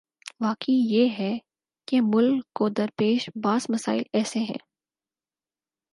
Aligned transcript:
واقعہ 0.39 0.73
یہ 0.73 1.09
ہے 1.19 1.37
کہ 1.87 2.01
ملک 2.01 2.45
کو 2.53 2.69
درپیش 2.69 3.29
بعض 3.43 3.65
مسائل 3.69 4.03
ایسے 4.13 4.39
ہیں۔ 4.39 4.57